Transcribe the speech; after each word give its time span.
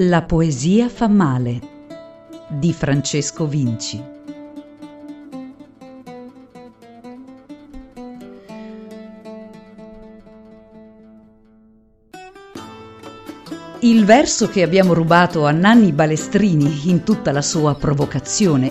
La 0.00 0.22
poesia 0.22 0.88
fa 0.88 1.08
male 1.08 1.60
di 2.46 2.72
Francesco 2.72 3.48
Vinci. 3.48 4.00
Il 13.80 14.04
verso 14.04 14.48
che 14.48 14.62
abbiamo 14.62 14.94
rubato 14.94 15.44
a 15.44 15.50
Nanni 15.50 15.90
Balestrini 15.90 16.88
in 16.88 17.02
tutta 17.02 17.32
la 17.32 17.42
sua 17.42 17.74
provocazione 17.74 18.70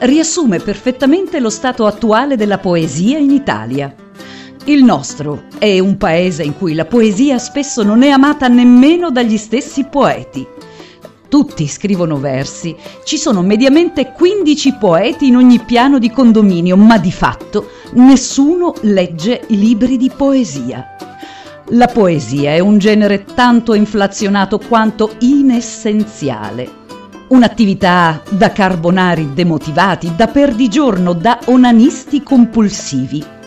riassume 0.00 0.58
perfettamente 0.58 1.38
lo 1.38 1.50
stato 1.50 1.86
attuale 1.86 2.34
della 2.34 2.58
poesia 2.58 3.18
in 3.18 3.30
Italia. 3.30 3.94
Il 4.66 4.82
nostro 4.82 5.42
è 5.58 5.78
un 5.78 5.98
paese 5.98 6.42
in 6.42 6.56
cui 6.56 6.72
la 6.72 6.86
poesia 6.86 7.36
spesso 7.36 7.82
non 7.82 8.02
è 8.02 8.08
amata 8.08 8.48
nemmeno 8.48 9.10
dagli 9.10 9.36
stessi 9.36 9.84
poeti. 9.84 10.46
Tutti 11.28 11.66
scrivono 11.66 12.18
versi, 12.18 12.74
ci 13.04 13.18
sono 13.18 13.42
mediamente 13.42 14.12
15 14.12 14.76
poeti 14.80 15.26
in 15.26 15.36
ogni 15.36 15.58
piano 15.58 15.98
di 15.98 16.10
condominio, 16.10 16.78
ma 16.78 16.96
di 16.96 17.12
fatto 17.12 17.72
nessuno 17.92 18.72
legge 18.80 19.42
libri 19.48 19.98
di 19.98 20.10
poesia. 20.16 20.96
La 21.68 21.88
poesia 21.88 22.52
è 22.52 22.58
un 22.58 22.78
genere 22.78 23.24
tanto 23.34 23.74
inflazionato 23.74 24.58
quanto 24.58 25.16
inessenziale. 25.18 26.82
Un'attività 27.28 28.22
da 28.30 28.50
carbonari 28.50 29.34
demotivati, 29.34 30.12
da 30.16 30.26
perdigiorno, 30.26 31.12
da 31.12 31.38
onanisti 31.44 32.22
compulsivi. 32.22 33.42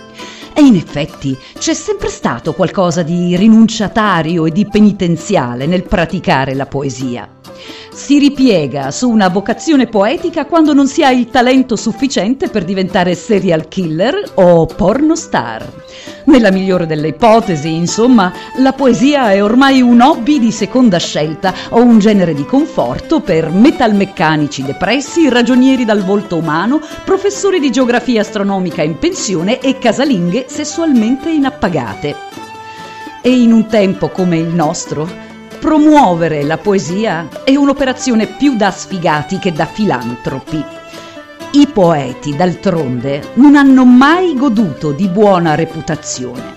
E 0.57 0.61
in 0.61 0.73
effetti 0.73 1.37
c'è 1.59 1.75
sempre 1.75 2.09
stato 2.09 2.53
qualcosa 2.53 3.03
di 3.03 3.37
rinunciatario 3.37 4.47
e 4.47 4.51
di 4.51 4.67
penitenziale 4.67 5.67
nel 5.67 5.83
praticare 5.83 6.55
la 6.55 6.65
poesia. 6.65 7.36
Si 7.97 8.19
ripiega 8.19 8.91
su 8.91 9.09
una 9.09 9.27
vocazione 9.27 9.87
poetica 9.87 10.45
quando 10.45 10.71
non 10.71 10.87
si 10.87 11.03
ha 11.03 11.09
il 11.09 11.31
talento 11.31 11.75
sufficiente 11.75 12.47
per 12.47 12.63
diventare 12.63 13.15
serial 13.15 13.67
killer 13.67 14.33
o 14.35 14.67
pornostar. 14.67 15.67
Nella 16.25 16.51
migliore 16.51 16.85
delle 16.85 17.07
ipotesi, 17.07 17.73
insomma, 17.73 18.31
la 18.57 18.71
poesia 18.73 19.31
è 19.31 19.43
ormai 19.43 19.81
un 19.81 19.99
hobby 19.99 20.37
di 20.37 20.51
seconda 20.51 20.99
scelta 20.99 21.51
o 21.69 21.81
un 21.81 21.97
genere 21.97 22.35
di 22.35 22.45
conforto 22.45 23.19
per 23.19 23.49
metalmeccanici 23.49 24.63
depressi, 24.63 25.27
ragionieri 25.27 25.83
dal 25.83 26.03
volto 26.03 26.37
umano, 26.37 26.79
professori 27.03 27.59
di 27.59 27.71
geografia 27.71 28.21
astronomica 28.21 28.83
in 28.83 28.99
pensione 28.99 29.59
e 29.59 29.79
casalinghe 29.79 30.45
sessualmente 30.47 31.31
inappagate. 31.31 32.15
E 33.23 33.41
in 33.41 33.51
un 33.51 33.65
tempo 33.65 34.09
come 34.09 34.37
il 34.37 34.53
nostro, 34.53 35.26
promuovere 35.67 36.43
la 36.43 36.57
poesia 36.57 37.27
è 37.43 37.53
un'operazione 37.57 38.25
più 38.25 38.55
da 38.55 38.71
sfigati 38.71 39.37
che 39.37 39.51
da 39.51 39.65
filantropi. 39.65 40.63
I 41.51 41.67
poeti, 41.67 42.33
d'altronde, 42.37 43.31
non 43.33 43.57
hanno 43.57 43.83
mai 43.83 44.33
goduto 44.33 44.93
di 44.93 45.09
buona 45.09 45.55
reputazione. 45.55 46.55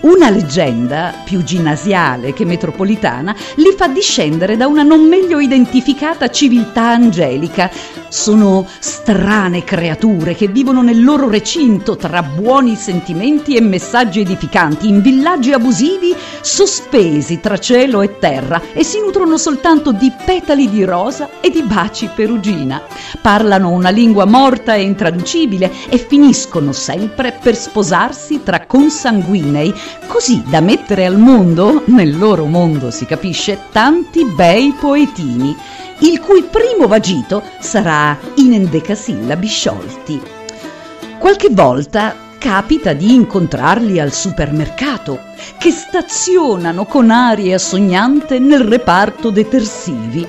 Una 0.00 0.28
leggenda, 0.28 1.14
più 1.24 1.44
ginnasiale 1.44 2.32
che 2.32 2.44
metropolitana, 2.44 3.32
li 3.54 3.72
fa 3.76 3.86
discendere 3.86 4.56
da 4.56 4.66
una 4.66 4.82
non 4.82 5.06
meglio 5.06 5.38
identificata 5.38 6.28
civiltà 6.28 6.88
angelica. 6.88 7.70
Sono 8.08 8.66
strane 8.78 9.64
creature 9.64 10.34
che 10.34 10.48
vivono 10.48 10.82
nel 10.82 11.04
loro 11.04 11.28
recinto 11.28 11.96
tra 11.96 12.22
buoni 12.22 12.74
sentimenti 12.74 13.54
e 13.54 13.60
messaggi 13.60 14.20
edificanti, 14.20 14.88
in 14.88 15.02
villaggi 15.02 15.52
abusivi 15.52 16.14
sospesi 16.40 17.40
tra 17.40 17.58
cielo 17.58 18.00
e 18.00 18.18
terra 18.18 18.62
e 18.72 18.82
si 18.82 18.98
nutrono 19.00 19.36
soltanto 19.36 19.92
di 19.92 20.10
petali 20.24 20.70
di 20.70 20.84
rosa 20.84 21.28
e 21.40 21.50
di 21.50 21.62
baci 21.62 22.08
perugina. 22.14 22.80
Parlano 23.20 23.70
una 23.70 23.90
lingua 23.90 24.24
morta 24.24 24.74
e 24.74 24.82
intraducibile 24.82 25.70
e 25.88 25.98
finiscono 25.98 26.72
sempre 26.72 27.38
per 27.40 27.56
sposarsi 27.56 28.42
tra 28.42 28.64
consanguinei 28.64 29.74
così 30.06 30.42
da 30.46 30.60
mettere 30.60 31.04
al 31.04 31.18
mondo, 31.18 31.82
nel 31.86 32.16
loro 32.16 32.46
mondo 32.46 32.90
si 32.90 33.04
capisce, 33.04 33.58
tanti 33.70 34.24
bei 34.24 34.74
poetini, 34.78 35.54
il 36.00 36.20
cui 36.20 36.42
primo 36.42 36.86
vagito 36.86 37.42
sarà 37.60 38.16
in 38.36 38.52
endecasillabi 38.52 39.46
sciolti. 39.46 40.22
Qualche 41.18 41.48
volta 41.50 42.14
capita 42.38 42.92
di 42.92 43.14
incontrarli 43.14 43.98
al 43.98 44.12
supermercato, 44.12 45.18
che 45.58 45.70
stazionano 45.70 46.84
con 46.86 47.10
aria 47.10 47.58
sognante 47.58 48.38
nel 48.38 48.60
reparto 48.60 49.30
detersivi, 49.30 50.26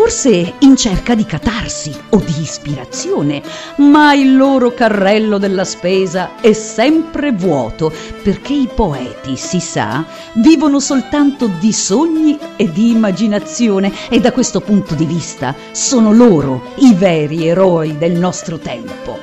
forse 0.00 0.54
in 0.60 0.76
cerca 0.76 1.14
di 1.14 1.26
catarsi 1.26 1.94
o 2.08 2.16
di 2.16 2.40
ispirazione, 2.40 3.42
ma 3.76 4.14
il 4.14 4.34
loro 4.34 4.72
carrello 4.72 5.36
della 5.36 5.66
spesa 5.66 6.40
è 6.40 6.54
sempre 6.54 7.32
vuoto, 7.32 7.92
perché 8.22 8.54
i 8.54 8.68
poeti, 8.74 9.36
si 9.36 9.60
sa, 9.60 10.02
vivono 10.36 10.80
soltanto 10.80 11.50
di 11.60 11.70
sogni 11.74 12.38
e 12.56 12.72
di 12.72 12.88
immaginazione 12.88 13.92
e 14.08 14.20
da 14.20 14.32
questo 14.32 14.62
punto 14.62 14.94
di 14.94 15.04
vista 15.04 15.54
sono 15.70 16.14
loro 16.14 16.72
i 16.76 16.94
veri 16.94 17.46
eroi 17.46 17.98
del 17.98 18.12
nostro 18.12 18.56
tempo. 18.56 19.18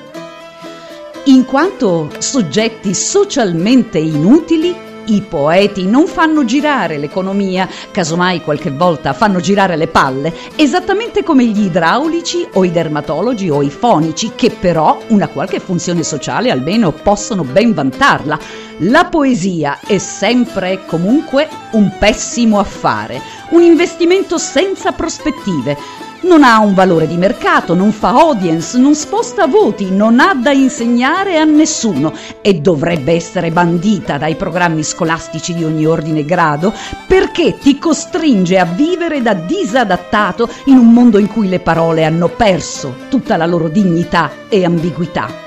In 1.23 1.43
quanto 1.45 2.11
soggetti 2.19 2.93
socialmente 2.93 3.97
inutili, 3.97 4.86
i 5.07 5.21
poeti 5.21 5.85
non 5.85 6.07
fanno 6.07 6.45
girare 6.45 6.97
l'economia, 6.97 7.67
casomai 7.91 8.41
qualche 8.41 8.71
volta 8.71 9.13
fanno 9.13 9.39
girare 9.39 9.75
le 9.75 9.87
palle, 9.87 10.33
esattamente 10.55 11.23
come 11.23 11.45
gli 11.45 11.65
idraulici 11.65 12.47
o 12.53 12.63
i 12.63 12.71
dermatologi 12.71 13.49
o 13.49 13.61
i 13.61 13.69
fonici, 13.69 14.31
che 14.35 14.51
però 14.51 14.99
una 15.07 15.27
qualche 15.27 15.59
funzione 15.59 16.03
sociale 16.03 16.51
almeno 16.51 16.91
possono 16.91 17.43
ben 17.43 17.73
vantarla. 17.73 18.39
La 18.81 19.05
poesia 19.05 19.79
è 19.85 19.97
sempre 19.97 20.71
e 20.71 20.85
comunque 20.85 21.47
un 21.71 21.91
pessimo 21.97 22.59
affare, 22.59 23.21
un 23.49 23.61
investimento 23.61 24.37
senza 24.37 24.91
prospettive 24.91 26.05
non 26.21 26.43
ha 26.43 26.59
un 26.59 26.73
valore 26.73 27.07
di 27.07 27.17
mercato, 27.17 27.73
non 27.73 27.91
fa 27.91 28.09
audience, 28.09 28.77
non 28.77 28.95
sposta 28.95 29.47
voti, 29.47 29.91
non 29.91 30.19
ha 30.19 30.33
da 30.33 30.51
insegnare 30.51 31.37
a 31.37 31.43
nessuno 31.43 32.13
e 32.41 32.55
dovrebbe 32.55 33.13
essere 33.13 33.51
bandita 33.51 34.17
dai 34.17 34.35
programmi 34.35 34.83
scolastici 34.83 35.53
di 35.53 35.63
ogni 35.63 35.85
ordine 35.85 36.19
e 36.19 36.25
grado 36.25 36.73
perché 37.05 37.57
ti 37.57 37.77
costringe 37.77 38.57
a 38.57 38.65
vivere 38.65 39.21
da 39.21 39.33
disadattato 39.33 40.49
in 40.65 40.77
un 40.77 40.91
mondo 40.91 41.17
in 41.17 41.27
cui 41.27 41.47
le 41.47 41.59
parole 41.59 42.03
hanno 42.03 42.27
perso 42.27 42.95
tutta 43.09 43.37
la 43.37 43.45
loro 43.45 43.67
dignità 43.67 44.29
e 44.49 44.65
ambiguità. 44.65 45.46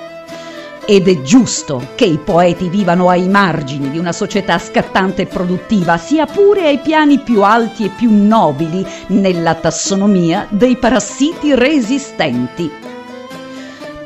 Ed 0.90 1.06
è 1.06 1.22
giusto 1.22 1.90
che 1.94 2.04
i 2.04 2.18
poeti 2.18 2.68
vivano 2.68 3.10
ai 3.10 3.28
margini 3.28 3.90
di 3.90 3.98
una 3.98 4.10
società 4.10 4.58
scattante 4.58 5.22
e 5.22 5.26
produttiva, 5.26 5.96
sia 5.96 6.26
pure 6.26 6.66
ai 6.66 6.80
piani 6.80 7.20
più 7.20 7.44
alti 7.44 7.84
e 7.84 7.90
più 7.90 8.10
nobili 8.10 8.84
nella 9.06 9.54
tassonomia 9.54 10.48
dei 10.50 10.74
parassiti 10.74 11.54
resistenti. 11.54 12.89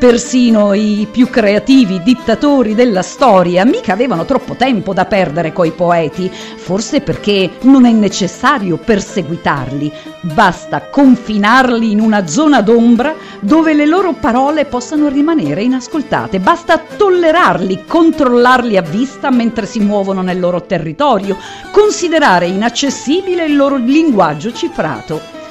Persino 0.05 0.75
i 0.75 1.09
più 1.11 1.31
creativi 1.31 2.03
dittatori 2.03 2.75
della 2.75 3.01
storia 3.01 3.65
mica 3.65 3.95
avevano 3.95 4.27
troppo 4.27 4.55
tempo 4.55 4.93
da 4.93 5.07
perdere 5.07 5.51
coi 5.55 5.71
poeti, 5.71 6.31
forse 6.31 7.01
perché 7.01 7.53
non 7.63 7.87
è 7.87 7.91
necessario 7.91 8.77
perseguitarli, 8.77 9.91
basta 10.21 10.89
confinarli 10.91 11.91
in 11.91 12.01
una 12.01 12.27
zona 12.27 12.61
d'ombra 12.61 13.15
dove 13.41 13.73
le 13.73 13.87
loro 13.87 14.13
parole 14.13 14.67
possano 14.67 15.09
rimanere 15.09 15.63
inascoltate, 15.63 16.39
basta 16.39 16.77
tollerarli, 16.77 17.85
controllarli 17.87 18.77
a 18.77 18.83
vista 18.83 19.31
mentre 19.31 19.65
si 19.65 19.81
muovono 19.81 20.21
nel 20.21 20.39
loro 20.39 20.67
territorio, 20.67 21.39
considerare 21.71 22.45
inaccessibile 22.45 23.47
il 23.47 23.57
loro 23.57 23.77
linguaggio 23.77 24.53
cifrato 24.53 25.44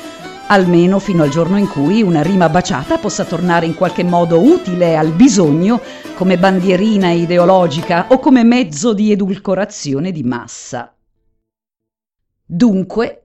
almeno 0.54 1.00
fino 1.00 1.24
al 1.24 1.30
giorno 1.30 1.58
in 1.58 1.68
cui 1.68 2.04
una 2.04 2.22
rima 2.22 2.48
baciata 2.48 3.00
possa 3.00 3.26
tornare 3.26 3.66
in 3.66 3.74
qualche 3.74 4.04
modo 4.04 4.40
utile 4.40 4.96
al 4.96 5.12
bisogno 5.12 5.82
come 6.14 6.38
bandierina 6.38 7.10
ideologica 7.10 8.06
o 8.10 8.20
come 8.20 8.44
mezzo 8.44 8.94
di 8.94 9.12
edulcorazione 9.12 10.12
di 10.12 10.24
massa. 10.24 10.96
Dunque, 12.46 13.24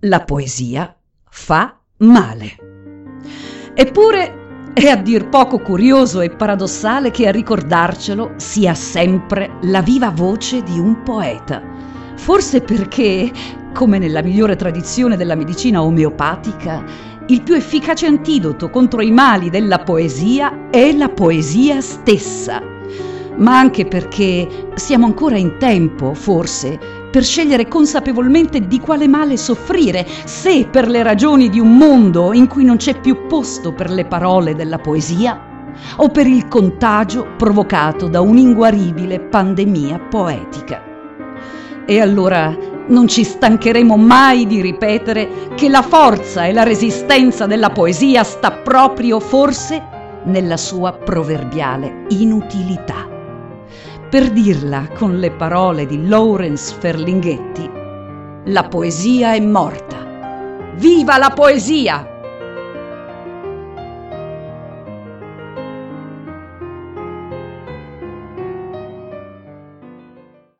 la 0.00 0.20
poesia 0.22 0.96
fa 1.28 1.80
male. 1.98 2.56
Eppure 3.74 4.70
è 4.72 4.86
a 4.86 4.96
dir 4.96 5.28
poco 5.28 5.58
curioso 5.58 6.20
e 6.20 6.30
paradossale 6.30 7.10
che 7.10 7.26
a 7.26 7.32
ricordarcelo 7.32 8.34
sia 8.36 8.74
sempre 8.74 9.58
la 9.62 9.82
viva 9.82 10.10
voce 10.10 10.62
di 10.62 10.78
un 10.78 11.02
poeta. 11.02 11.60
Forse 12.14 12.60
perché 12.60 13.30
come 13.72 13.98
nella 13.98 14.22
migliore 14.22 14.56
tradizione 14.56 15.16
della 15.16 15.34
medicina 15.34 15.82
omeopatica, 15.82 16.84
il 17.26 17.42
più 17.42 17.54
efficace 17.54 18.06
antidoto 18.06 18.68
contro 18.70 19.00
i 19.00 19.10
mali 19.10 19.50
della 19.50 19.78
poesia 19.78 20.68
è 20.70 20.92
la 20.92 21.08
poesia 21.08 21.80
stessa, 21.80 22.62
ma 23.36 23.58
anche 23.58 23.86
perché 23.86 24.70
siamo 24.74 25.06
ancora 25.06 25.36
in 25.36 25.56
tempo, 25.58 26.14
forse, 26.14 26.78
per 27.10 27.24
scegliere 27.24 27.68
consapevolmente 27.68 28.66
di 28.66 28.80
quale 28.80 29.08
male 29.08 29.36
soffrire, 29.36 30.06
se 30.24 30.66
per 30.70 30.88
le 30.88 31.02
ragioni 31.02 31.48
di 31.48 31.60
un 31.60 31.76
mondo 31.76 32.32
in 32.32 32.46
cui 32.46 32.64
non 32.64 32.76
c'è 32.76 32.98
più 33.00 33.26
posto 33.26 33.72
per 33.72 33.90
le 33.90 34.04
parole 34.04 34.54
della 34.54 34.78
poesia, 34.78 35.70
o 35.96 36.08
per 36.08 36.26
il 36.26 36.48
contagio 36.48 37.28
provocato 37.36 38.08
da 38.08 38.20
un'inguaribile 38.20 39.20
pandemia 39.20 39.98
poetica. 39.98 40.82
E 41.84 42.00
allora 42.00 42.56
non 42.88 43.08
ci 43.08 43.24
stancheremo 43.24 43.96
mai 43.96 44.46
di 44.46 44.60
ripetere 44.60 45.28
che 45.54 45.68
la 45.68 45.82
forza 45.82 46.46
e 46.46 46.52
la 46.52 46.62
resistenza 46.62 47.46
della 47.46 47.70
poesia 47.70 48.24
sta 48.24 48.50
proprio 48.50 49.20
forse 49.20 49.82
nella 50.24 50.56
sua 50.56 50.92
proverbiale 50.92 52.04
inutilità. 52.08 53.08
Per 54.10 54.30
dirla 54.30 54.88
con 54.94 55.18
le 55.18 55.30
parole 55.30 55.86
di 55.86 56.06
Lawrence 56.06 56.74
Ferlinghetti, 56.78 57.70
la 58.46 58.64
poesia 58.64 59.34
è 59.34 59.40
morta. 59.40 60.70
Viva 60.76 61.16
la 61.16 61.30
poesia! 61.30 62.11